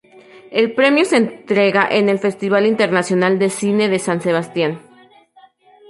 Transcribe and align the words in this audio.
El 0.49 0.71
premio 0.73 1.05
se 1.05 1.17
entrega 1.17 1.87
en 1.87 2.09
el 2.09 2.17
Festival 2.17 2.65
Internacional 2.65 3.37
de 3.37 3.51
Cine 3.51 3.87
de 3.87 3.99
San 3.99 4.19
Sebastián. 4.19 4.79